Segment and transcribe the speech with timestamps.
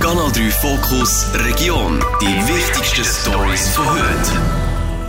[0.00, 1.98] Kanal 3 Fokus Region.
[2.22, 4.32] Die wichtigsten Stories von heute.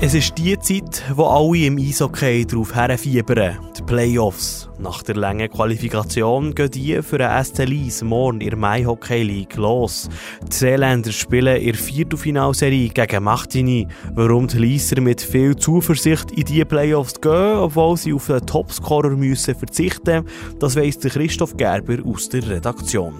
[0.00, 4.68] Es ist die Zeit, wo alle im Eishockey darauf herfiebern, die Playoffs.
[4.78, 9.24] Nach der langen Qualifikation gehen die für den SC Lies morgen in der Mai Hockey
[9.24, 10.08] League los.
[10.48, 13.88] Die Seeländer spielen der Viertelfinalserie gegen Machtini.
[14.14, 19.10] Warum die Lieser mit viel Zuversicht in die Playoffs gehen, obwohl sie auf den Topscorer
[19.10, 20.24] müssen verzichten,
[20.60, 23.14] das weiss Christoph Gerber aus der Redaktion.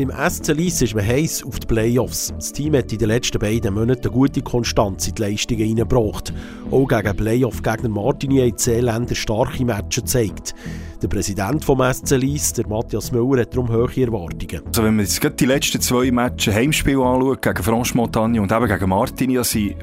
[0.00, 2.32] Beim SC Lyss ist man heiß auf die Playoffs.
[2.34, 6.32] Das Team hat in den letzten beiden Monaten eine gute Konstanz in die Leistungen hineingebracht.
[6.70, 10.54] Auch gegen Playoff-Gegner Martini die Seeländer starke Matches gezeigt.
[11.02, 14.62] Der Präsident des SC Lyss, der Matthias Müller, hat darum hohe Erwartungen.
[14.66, 18.68] Also wenn man jetzt die letzten zwei Matches Heimspiel anschaut, gegen Franche Montagne und eben
[18.68, 19.74] gegen Martini, sind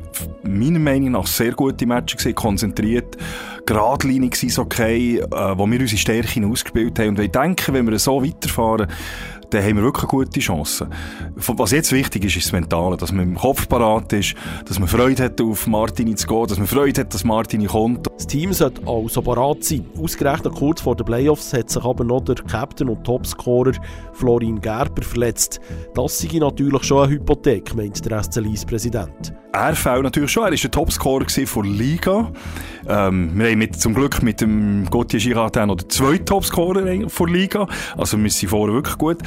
[0.48, 3.18] meiner Meinung nach sehr gute Matches gewesen, konzentriert,
[3.66, 7.10] geradlinig ist okay, äh, wo wir unsere Stärken ausgespielt haben.
[7.10, 8.88] Und ich denke, wenn wir so weiterfahren,
[9.50, 10.90] dann haben wir wirklich gute Chance.
[11.36, 14.36] Was jetzt wichtig ist, ist das Mentale, dass man im Kopf parat ist,
[14.66, 18.08] dass man Freude hat, auf Martini zu gehen, dass man Freude hat, dass Martini kommt.
[18.16, 19.86] Das Team sollte also parat sein.
[20.02, 23.74] Ausgerechnet kurz vor den Playoffs hat sich aber noch der Captain und Topscorer
[24.14, 25.60] Florin Gerber verletzt.
[25.94, 29.34] Das sei natürlich schon eine Hypothek, meint der SC Lyss-Präsident.
[29.54, 32.32] Er fällt natürlich schon, er war der Topscorer der Liga.
[32.88, 37.28] Ähm, wir haben mit, zum Glück mit dem Gauthier Girardin noch den zweiten Topscorer der
[37.28, 37.68] Liga.
[37.98, 39.18] Also wir sind vorher wirklich gut.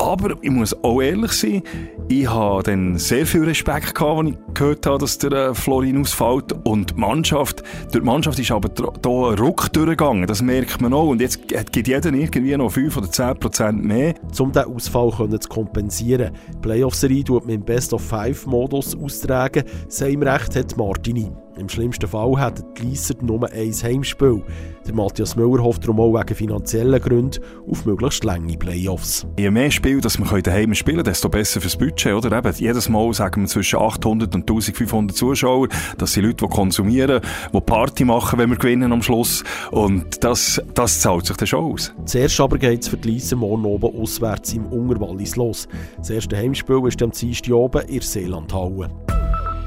[0.00, 1.62] Aber ich muss auch ehrlich sein,
[2.08, 6.00] ich habe dann sehr viel Respekt gehabt, als ich gehört habe, dass der äh, Florin
[6.00, 6.54] ausfällt.
[6.64, 7.62] Und die Mannschaft,
[7.92, 10.26] durch die Mannschaft ist aber da ein Ruck durchgegangen.
[10.26, 11.08] Das merkt man auch.
[11.08, 14.14] Und jetzt gibt jeder irgendwie noch 5 oder 10 Prozent mehr.
[14.38, 16.30] Um diesen Ausfall zu kompensieren.
[16.54, 19.64] Die Playoff-Serie tut man im Best-of-Five-Modus austragen.
[19.88, 21.30] Sein Recht hat Martini.
[21.60, 24.42] Im schlimmsten Fall hätten die Leisser nur ein Heimspiel.
[24.86, 29.26] Der Matthias Müller hofft darum auch wegen finanziellen Gründen auf möglichst lange Playoffs.
[29.38, 32.14] Je mehr Spiele dass wir daheim spielen können, desto besser fürs Budget.
[32.14, 32.38] Oder?
[32.38, 35.68] Eben, jedes Mal sagen wir zwischen 800 und 1500 Zuschauer.
[35.98, 37.20] Das sind Leute, die konsumieren,
[37.52, 39.44] die Party machen, wenn wir gewinnen am Schluss.
[39.70, 41.92] Und das, das zahlt sich dann schon aus.
[42.06, 45.68] Zuerst aber geht es für die Leisser morgen oben auswärts im Ungerwallis los.
[45.98, 48.88] Das erste Heimspiel ist am Dienstag oben in der Seelandhalle.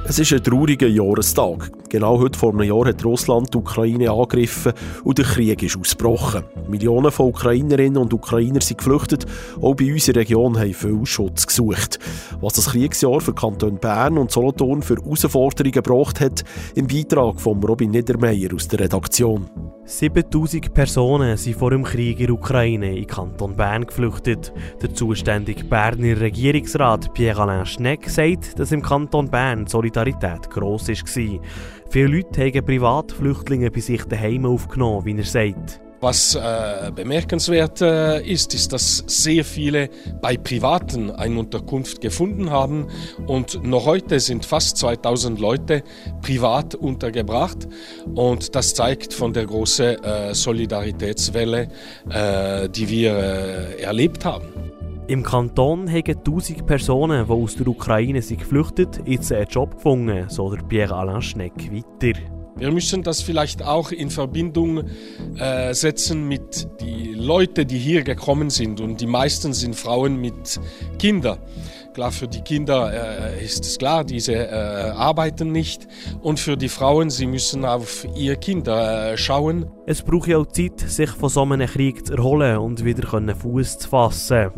[0.05, 1.71] Es ist ein trauriger Jahrestag.
[1.89, 4.73] Genau heute vor einem Jahr hat Russland die Ukraine angegriffen
[5.05, 6.43] und der Krieg ist ausgebrochen.
[6.67, 9.25] Millionen von Ukrainerinnen und Ukrainer sind geflüchtet.
[9.61, 11.99] Auch bei uns in der Region haben viel Schutz gesucht.
[12.41, 16.43] Was das Kriegsjahr für Kanton Bern und Solothurn für Herausforderungen gebracht hat,
[16.75, 19.49] im Beitrag von Robin Niedermeyer aus der Redaktion.
[19.85, 24.53] 7000 Personen sind vor dem Krieg in der Ukraine in Kanton Bern geflüchtet.
[24.81, 31.39] Der zuständige Berner Regierungsrat Pierre-Alain Schneck sagt, dass im Kanton Bern die Solidarität gross war.
[31.89, 35.79] Viele Leute haben Privatflüchtlinge bei sich daheim aufgenommen, wie er sagt.
[36.01, 39.89] Was äh, bemerkenswert äh, ist, ist, dass sehr viele
[40.21, 42.87] bei Privaten eine Unterkunft gefunden haben
[43.25, 45.81] und noch heute sind fast 2000 Leute
[46.21, 47.69] privat untergebracht
[48.15, 51.69] und das zeigt von der großen äh, Solidaritätswelle,
[52.09, 54.72] äh, die wir äh, erlebt haben.
[55.07, 60.29] Im Kanton haben 1000 Personen, die aus der Ukraine sind geflüchtet, jetzt einen Job gefunden,
[60.29, 62.19] so der Pierre-Alain Schneck weiter.
[62.55, 64.83] Wir müssen das vielleicht auch in Verbindung
[65.37, 68.79] äh, setzen mit den Leuten, die hier gekommen sind.
[68.79, 70.59] Und die meisten sind Frauen mit
[70.99, 71.39] Kindern.
[71.93, 74.49] Klar, für die Kinder äh, ist es klar, diese äh,
[74.95, 75.87] arbeiten nicht.
[76.23, 79.67] Und für die Frauen, sie müssen auf ihre Kinder äh, schauen.
[79.85, 83.77] Es braucht ja auch Zeit, sich von so einem Krieg zu erholen und wieder Fuß
[83.77, 84.49] zu fassen.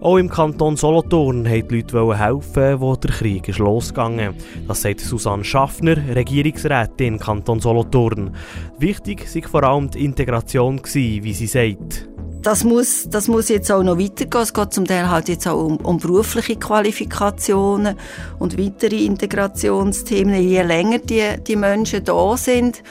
[0.00, 4.34] Auch im Kanton Solothurn wollten die Leute helfen, wo der Krieg ist losgegangen.
[4.68, 8.34] Das sagt Susanne Schaffner, Regierungsrätin Kanton Solothurn.
[8.78, 12.08] Wichtig war vor allem die Integration, wie sie sagt
[12.42, 14.42] das muss, das muss jetzt auch noch weitergehen.
[14.42, 17.96] Es geht zum Teil halt jetzt auch um, um berufliche Qualifikationen
[18.38, 22.82] und weitere Integrationsthemen, je länger die, die Menschen da sind.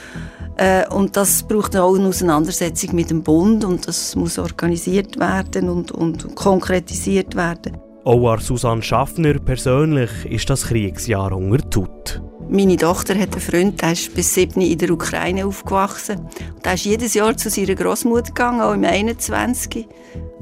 [0.56, 5.68] Äh, und das braucht auch eine Auseinandersetzung mit dem Bund und das muss organisiert werden
[5.68, 7.76] und, und konkretisiert werden.
[8.04, 12.20] Auch an Susanne Schaffner persönlich ist das Kriegsjahr untertut.
[12.52, 16.18] Meine Tochter hat einen Freund, der ist bis sieben in der Ukraine aufgewachsen.
[16.54, 19.88] Und der ist jedes Jahr zu seiner Großmutter gegangen, auch im 21.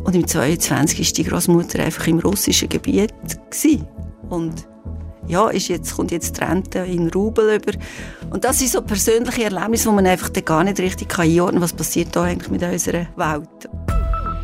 [0.03, 3.15] Und im 22 war die Großmutter einfach im russischen Gebiet.
[3.49, 3.87] Gewesen.
[4.29, 4.67] Und
[5.29, 7.79] ja, ist jetzt, kommt jetzt die Rente in Rubel über.
[8.31, 11.73] Und das sind so persönliche Erlebnisse, wo man einfach gar nicht richtig einordnen kann, was
[11.73, 13.71] passiert da eigentlich mit unserer Welt.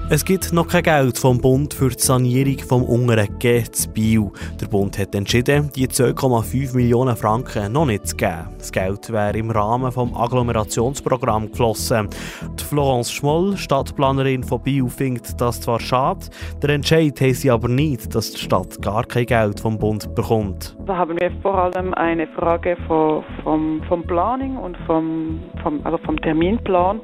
[0.09, 3.27] Es gibt noch kein Geld vom Bund für die Sanierung vom unteren
[3.73, 4.31] zu Biel.
[4.61, 8.55] Der Bund hat entschieden, die 2,5 Millionen Franken noch nicht zu geben.
[8.57, 12.09] Das Geld wäre im Rahmen des Agglomerationsprogramms geflossen.
[12.57, 16.27] Die Florence Schmoll, Stadtplanerin von Biel, findet das zwar schade,
[16.63, 20.77] der Entscheid heisst aber nicht, dass die Stadt gar kein Geld vom Bund bekommt.
[20.87, 25.99] Da haben wir vor allem eine Frage vom, vom, vom Planning und vom, vom, also
[25.99, 27.01] vom Terminplan.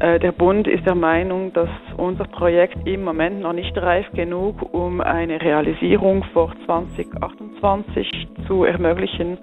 [0.00, 1.68] Äh, der Bund ist der Meinung, dass
[1.98, 9.36] unser Projekt im Moment noch nicht reif genug, um eine Realisierung vor 2028 zu ermöglichen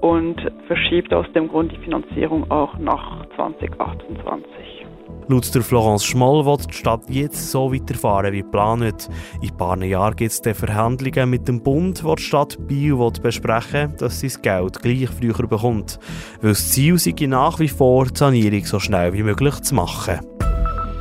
[0.00, 4.77] und verschiebt aus dem Grund die Finanzierung auch nach 2028.
[5.30, 9.10] Laut der Florence Schmoll wird die Stadt jetzt so weiterfahren wie geplant.
[9.42, 13.90] In ein paar Jahren gibt es Verhandlungen mit dem Bund, wo die Stadt Biel besprechen
[13.90, 15.98] will, dass sie das Geld gleich früher bekommt.
[16.40, 20.20] Weil das Ziel sei nach wie vor, die Sanierung so schnell wie möglich zu machen.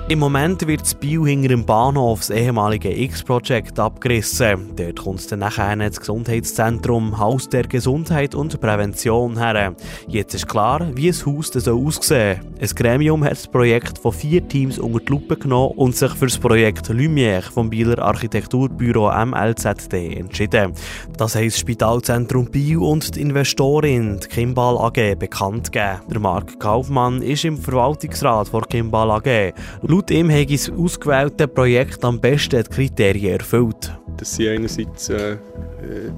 [0.09, 4.73] Im Moment wird das Bio hinter dem Bahnhof das ehemalige X-Project abgerissen.
[4.77, 9.75] Dort kommt dann nachher das Gesundheitszentrum Haus der Gesundheit und Prävention her.
[10.07, 14.47] Jetzt ist klar, wie das Haus so aussehen Ein Gremium hat das Projekt von vier
[14.47, 20.15] Teams unter die Lupe genommen und sich für das Projekt Lumière vom Bieler Architekturbüro MLZD
[20.15, 20.71] entschieden.
[21.17, 25.99] Das heisst Spitalzentrum Bio und die Investorin, die Kimball AG, bekannt gegeben.
[26.09, 29.53] Der Marc Kaufmann ist im Verwaltungsrat der Kimball AG.
[29.97, 33.91] Laut ihm hat das ausgewählte Projekt am besten die Kriterien erfüllt.
[34.17, 35.37] Das sind einerseits äh,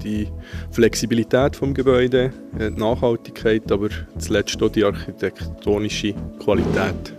[0.04, 0.28] die
[0.70, 3.88] Flexibilität des Gebäudes, äh, die Nachhaltigkeit, aber
[4.18, 6.12] zuletzt auch die architektonische
[6.44, 7.14] Qualität.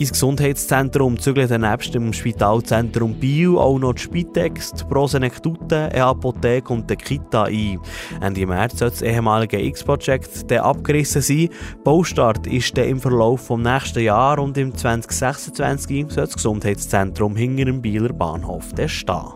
[0.00, 6.72] Ins Gesundheitszentrum zügeln nebst dem Spitalzentrum Bio auch noch die Spitex, die Prosenektute, eine Apotheke
[6.72, 7.78] und die Kita ein.
[8.22, 11.50] Ende März soll das ehemalige X-Project abgerissen sein.
[11.84, 17.66] Baustart ist dann im Verlauf des nächsten Jahres und im 2026 soll das Gesundheitszentrum hinter
[17.66, 19.34] dem Bieler Bahnhof stehen.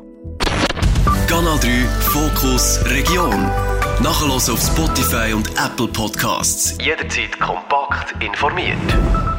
[1.27, 1.69] Kanal 3
[2.01, 3.51] Fokus Region.
[4.03, 6.79] Nachher auf Spotify und Apple Podcasts.
[6.81, 9.34] Jederzeit kompakt informiert.